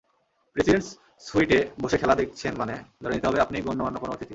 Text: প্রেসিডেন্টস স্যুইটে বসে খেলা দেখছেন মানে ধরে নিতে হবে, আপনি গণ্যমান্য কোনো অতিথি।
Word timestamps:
প্রেসিডেন্টস 0.55 0.89
স্যুইটে 1.19 1.59
বসে 1.81 1.97
খেলা 1.97 2.15
দেখছেন 2.15 2.53
মানে 2.57 2.75
ধরে 3.01 3.13
নিতে 3.13 3.27
হবে, 3.27 3.39
আপনি 3.39 3.57
গণ্যমান্য 3.61 3.97
কোনো 3.99 4.11
অতিথি। 4.13 4.29